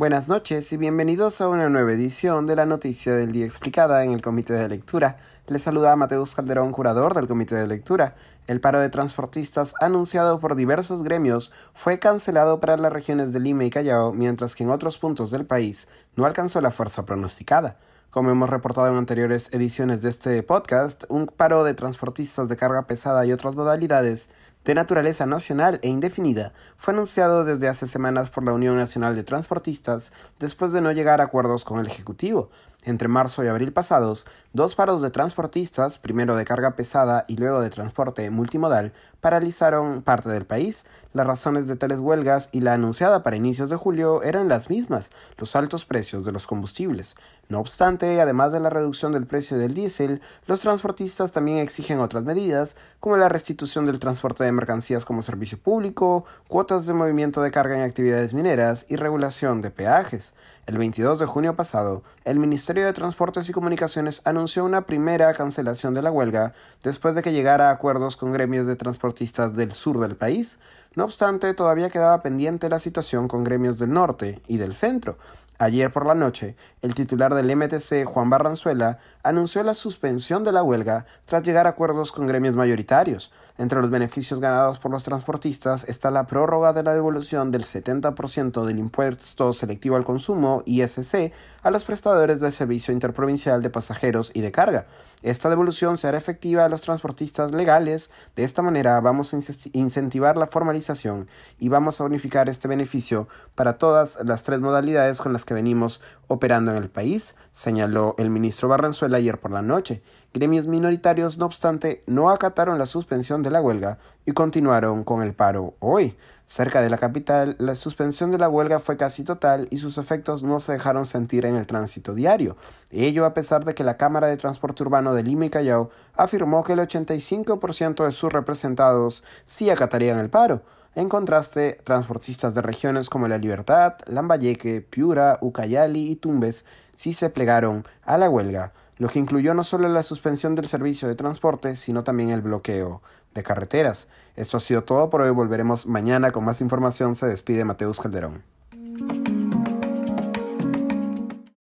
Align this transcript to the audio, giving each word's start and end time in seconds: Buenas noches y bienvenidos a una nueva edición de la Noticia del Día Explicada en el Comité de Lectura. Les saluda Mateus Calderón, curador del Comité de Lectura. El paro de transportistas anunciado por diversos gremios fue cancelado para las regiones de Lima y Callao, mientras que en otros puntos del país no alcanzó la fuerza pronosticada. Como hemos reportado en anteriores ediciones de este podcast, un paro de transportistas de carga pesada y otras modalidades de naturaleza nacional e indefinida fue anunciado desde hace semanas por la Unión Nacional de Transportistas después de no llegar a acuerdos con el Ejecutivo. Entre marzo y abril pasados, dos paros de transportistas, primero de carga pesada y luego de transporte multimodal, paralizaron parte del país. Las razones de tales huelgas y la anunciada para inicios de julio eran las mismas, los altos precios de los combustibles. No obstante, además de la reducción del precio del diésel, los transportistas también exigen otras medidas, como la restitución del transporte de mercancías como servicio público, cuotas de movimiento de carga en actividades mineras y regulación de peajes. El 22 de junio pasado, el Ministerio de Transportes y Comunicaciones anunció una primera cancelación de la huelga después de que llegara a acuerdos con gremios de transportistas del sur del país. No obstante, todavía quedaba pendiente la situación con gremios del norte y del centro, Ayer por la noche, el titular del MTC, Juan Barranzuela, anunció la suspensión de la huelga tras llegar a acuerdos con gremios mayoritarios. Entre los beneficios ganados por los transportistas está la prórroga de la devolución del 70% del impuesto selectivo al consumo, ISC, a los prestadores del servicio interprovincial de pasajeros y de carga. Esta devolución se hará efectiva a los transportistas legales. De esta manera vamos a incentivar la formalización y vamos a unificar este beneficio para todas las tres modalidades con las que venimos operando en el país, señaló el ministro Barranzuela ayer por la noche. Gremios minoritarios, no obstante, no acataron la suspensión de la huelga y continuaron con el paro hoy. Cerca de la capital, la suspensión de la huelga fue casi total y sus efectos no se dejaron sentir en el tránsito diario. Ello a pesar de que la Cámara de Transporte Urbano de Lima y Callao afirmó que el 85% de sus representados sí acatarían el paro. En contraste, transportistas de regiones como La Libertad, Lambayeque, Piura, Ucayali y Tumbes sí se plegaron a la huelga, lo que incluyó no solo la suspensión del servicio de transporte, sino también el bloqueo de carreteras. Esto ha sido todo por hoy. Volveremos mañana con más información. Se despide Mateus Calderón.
Buenas 0.00 0.30
noches 0.30 0.72
y 0.72 0.78
bienvenidos 0.78 1.42
a 1.42 1.50
una 1.50 1.68
nueva 1.68 1.92
edición 1.92 2.46
de 2.46 2.56
la 2.56 2.64
Noticia 2.64 3.12
del 3.12 3.32
Día 3.32 3.44
Explicada 3.44 4.02
en 4.02 4.12
el 4.12 4.22
Comité 4.22 4.54
de 4.54 4.66
Lectura. 4.66 5.18
Les 5.46 5.60
saluda 5.60 5.94
Mateus 5.94 6.34
Calderón, 6.34 6.72
curador 6.72 7.12
del 7.12 7.28
Comité 7.28 7.56
de 7.56 7.66
Lectura. 7.66 8.16
El 8.46 8.62
paro 8.62 8.80
de 8.80 8.88
transportistas 8.88 9.74
anunciado 9.78 10.40
por 10.40 10.56
diversos 10.56 11.02
gremios 11.02 11.52
fue 11.74 11.98
cancelado 11.98 12.60
para 12.60 12.78
las 12.78 12.90
regiones 12.90 13.34
de 13.34 13.40
Lima 13.40 13.66
y 13.66 13.68
Callao, 13.68 14.14
mientras 14.14 14.54
que 14.54 14.64
en 14.64 14.70
otros 14.70 14.96
puntos 14.96 15.30
del 15.30 15.44
país 15.44 15.86
no 16.16 16.24
alcanzó 16.24 16.62
la 16.62 16.70
fuerza 16.70 17.04
pronosticada. 17.04 17.76
Como 18.08 18.30
hemos 18.30 18.48
reportado 18.48 18.88
en 18.88 18.96
anteriores 18.96 19.52
ediciones 19.52 20.00
de 20.00 20.08
este 20.08 20.42
podcast, 20.42 21.04
un 21.08 21.26
paro 21.26 21.62
de 21.62 21.74
transportistas 21.74 22.48
de 22.48 22.56
carga 22.56 22.86
pesada 22.86 23.26
y 23.26 23.32
otras 23.32 23.54
modalidades 23.54 24.30
de 24.64 24.74
naturaleza 24.74 25.24
nacional 25.24 25.78
e 25.82 25.88
indefinida 25.88 26.52
fue 26.76 26.92
anunciado 26.92 27.44
desde 27.44 27.68
hace 27.68 27.86
semanas 27.86 28.28
por 28.28 28.44
la 28.44 28.52
Unión 28.52 28.76
Nacional 28.76 29.14
de 29.14 29.22
Transportistas 29.22 30.12
después 30.38 30.72
de 30.72 30.82
no 30.82 30.92
llegar 30.92 31.20
a 31.20 31.24
acuerdos 31.24 31.64
con 31.64 31.80
el 31.80 31.86
Ejecutivo. 31.86 32.50
Entre 32.84 33.08
marzo 33.08 33.44
y 33.44 33.48
abril 33.48 33.72
pasados, 33.72 34.26
dos 34.52 34.74
paros 34.74 35.00
de 35.00 35.10
transportistas, 35.10 35.98
primero 35.98 36.36
de 36.36 36.44
carga 36.44 36.72
pesada 36.74 37.24
y 37.28 37.36
luego 37.36 37.60
de 37.60 37.70
transporte 37.70 38.28
multimodal, 38.30 38.92
paralizaron 39.20 40.02
parte 40.02 40.28
del 40.28 40.46
país. 40.46 40.86
Las 41.12 41.26
razones 41.26 41.66
de 41.68 41.76
tales 41.76 41.98
huelgas 41.98 42.48
y 42.52 42.60
la 42.60 42.72
anunciada 42.72 43.22
para 43.22 43.36
inicios 43.36 43.70
de 43.70 43.76
julio 43.76 44.22
eran 44.22 44.48
las 44.48 44.70
mismas, 44.70 45.10
los 45.36 45.54
altos 45.56 45.84
precios 45.84 46.24
de 46.24 46.32
los 46.32 46.46
combustibles. 46.46 47.16
No 47.48 47.58
obstante, 47.58 48.20
además 48.20 48.52
de 48.52 48.60
la 48.60 48.70
reducción 48.70 49.12
del 49.12 49.26
precio 49.26 49.58
del 49.58 49.74
diésel, 49.74 50.20
los 50.46 50.60
transportistas 50.60 51.32
también 51.32 51.58
exigen 51.58 52.00
otras 52.00 52.24
medidas, 52.24 52.76
como 53.00 53.16
la 53.16 53.28
restitución 53.28 53.86
del 53.86 53.98
transporte 53.98 54.44
de 54.44 54.52
mercancías 54.52 55.04
como 55.04 55.22
servicio 55.22 55.58
público, 55.58 56.24
cuotas 56.48 56.86
de 56.86 56.94
movimiento 56.94 57.42
de 57.42 57.50
carga 57.50 57.76
en 57.76 57.82
actividades 57.82 58.34
mineras 58.34 58.86
y 58.88 58.96
regulación 58.96 59.62
de 59.62 59.70
peajes. 59.70 60.32
El 60.66 60.78
22 60.78 61.18
de 61.18 61.26
junio 61.26 61.56
pasado, 61.56 62.04
el 62.24 62.38
Ministerio 62.38 62.86
de 62.86 62.92
Transportes 62.92 63.48
y 63.48 63.52
Comunicaciones 63.52 64.22
anunció 64.24 64.39
una 64.64 64.82
primera 64.82 65.32
cancelación 65.34 65.94
de 65.94 66.02
la 66.02 66.10
huelga 66.10 66.54
después 66.82 67.14
de 67.14 67.22
que 67.22 67.32
llegara 67.32 67.68
a 67.68 67.72
acuerdos 67.72 68.16
con 68.16 68.32
gremios 68.32 68.66
de 68.66 68.76
transportistas 68.76 69.54
del 69.54 69.72
sur 69.72 70.00
del 70.00 70.16
país. 70.16 70.58
No 70.94 71.04
obstante, 71.04 71.54
todavía 71.54 71.90
quedaba 71.90 72.22
pendiente 72.22 72.68
la 72.68 72.78
situación 72.78 73.28
con 73.28 73.44
gremios 73.44 73.78
del 73.78 73.92
norte 73.92 74.40
y 74.48 74.56
del 74.56 74.74
centro, 74.74 75.18
Ayer 75.60 75.92
por 75.92 76.06
la 76.06 76.14
noche, 76.14 76.56
el 76.80 76.94
titular 76.94 77.34
del 77.34 77.54
MTC, 77.54 78.06
Juan 78.06 78.30
Barranzuela, 78.30 78.98
anunció 79.22 79.62
la 79.62 79.74
suspensión 79.74 80.44
de 80.44 80.52
la 80.52 80.62
huelga 80.62 81.06
tras 81.24 81.42
llegar 81.42 81.66
a 81.66 81.70
acuerdos 81.70 82.12
con 82.12 82.26
gremios 82.26 82.54
mayoritarios. 82.54 83.32
Entre 83.58 83.80
los 83.80 83.90
beneficios 83.90 84.40
ganados 84.40 84.78
por 84.78 84.90
los 84.90 85.02
transportistas 85.02 85.84
está 85.86 86.10
la 86.10 86.26
prórroga 86.26 86.72
de 86.72 86.82
la 86.82 86.94
devolución 86.94 87.50
del 87.50 87.64
70% 87.64 88.64
del 88.64 88.78
impuesto 88.78 89.52
selectivo 89.52 89.96
al 89.96 90.04
consumo, 90.04 90.62
ISC, 90.64 91.32
a 91.62 91.70
los 91.70 91.84
prestadores 91.84 92.40
del 92.40 92.52
servicio 92.52 92.94
interprovincial 92.94 93.62
de 93.62 93.68
pasajeros 93.68 94.30
y 94.32 94.40
de 94.40 94.50
carga. 94.50 94.86
Esta 95.22 95.50
devolución 95.50 95.98
se 95.98 96.08
hará 96.08 96.16
efectiva 96.16 96.64
a 96.64 96.70
los 96.70 96.80
transportistas 96.80 97.52
legales. 97.52 98.10
De 98.36 98.44
esta 98.44 98.62
manera 98.62 98.98
vamos 99.00 99.34
a 99.34 99.38
incentivar 99.74 100.38
la 100.38 100.46
formalización 100.46 101.28
y 101.58 101.68
vamos 101.68 102.00
a 102.00 102.04
unificar 102.04 102.48
este 102.48 102.68
beneficio 102.68 103.28
para 103.54 103.76
todas 103.76 104.18
las 104.24 104.44
tres 104.44 104.60
modalidades 104.60 105.20
con 105.20 105.34
las 105.34 105.44
que 105.44 105.52
venimos 105.52 106.00
operando 106.28 106.70
en 106.70 106.78
el 106.78 106.88
país, 106.88 107.34
señaló 107.50 108.14
el 108.16 108.30
ministro 108.30 108.68
Barranzuela 108.68 109.09
ayer 109.16 109.38
por 109.38 109.50
la 109.50 109.62
noche. 109.62 110.02
Gremios 110.32 110.66
minoritarios, 110.66 111.38
no 111.38 111.46
obstante, 111.46 112.02
no 112.06 112.30
acataron 112.30 112.78
la 112.78 112.86
suspensión 112.86 113.42
de 113.42 113.50
la 113.50 113.60
huelga 113.60 113.98
y 114.24 114.32
continuaron 114.32 115.02
con 115.04 115.22
el 115.22 115.34
paro 115.34 115.74
hoy. 115.80 116.16
Cerca 116.46 116.82
de 116.82 116.90
la 116.90 116.98
capital, 116.98 117.54
la 117.58 117.76
suspensión 117.76 118.32
de 118.32 118.38
la 118.38 118.48
huelga 118.48 118.80
fue 118.80 118.96
casi 118.96 119.22
total 119.22 119.68
y 119.70 119.78
sus 119.78 119.98
efectos 119.98 120.42
no 120.42 120.58
se 120.58 120.72
dejaron 120.72 121.06
sentir 121.06 121.46
en 121.46 121.54
el 121.54 121.66
tránsito 121.66 122.12
diario. 122.12 122.56
Ello 122.90 123.24
a 123.24 123.34
pesar 123.34 123.64
de 123.64 123.74
que 123.74 123.84
la 123.84 123.96
Cámara 123.96 124.26
de 124.26 124.36
Transporte 124.36 124.82
Urbano 124.82 125.14
de 125.14 125.22
Lima 125.22 125.46
y 125.46 125.50
Callao 125.50 125.90
afirmó 126.14 126.64
que 126.64 126.72
el 126.72 126.80
85% 126.80 128.04
de 128.04 128.12
sus 128.12 128.32
representados 128.32 129.22
sí 129.44 129.70
acatarían 129.70 130.18
el 130.18 130.28
paro. 130.28 130.62
En 130.96 131.08
contraste, 131.08 131.78
transportistas 131.84 132.52
de 132.54 132.62
regiones 132.62 133.08
como 133.08 133.28
La 133.28 133.38
Libertad, 133.38 133.94
Lambayeque, 134.06 134.80
Piura, 134.80 135.38
Ucayali 135.40 136.10
y 136.10 136.16
Tumbes 136.16 136.64
sí 136.96 137.12
se 137.12 137.30
plegaron 137.30 137.86
a 138.02 138.18
la 138.18 138.28
huelga, 138.28 138.72
lo 139.00 139.08
que 139.08 139.18
incluyó 139.18 139.54
no 139.54 139.64
solo 139.64 139.88
la 139.88 140.02
suspensión 140.02 140.54
del 140.54 140.68
servicio 140.68 141.08
de 141.08 141.14
transporte, 141.14 141.74
sino 141.74 142.04
también 142.04 142.28
el 142.28 142.42
bloqueo 142.42 143.00
de 143.32 143.42
carreteras. 143.42 144.08
Esto 144.36 144.58
ha 144.58 144.60
sido 144.60 144.84
todo 144.84 145.08
por 145.08 145.22
hoy. 145.22 145.30
Volveremos 145.30 145.86
mañana 145.86 146.32
con 146.32 146.44
más 146.44 146.60
información. 146.60 147.14
Se 147.14 147.26
despide 147.26 147.64
Mateus 147.64 147.98
Calderón. 147.98 148.42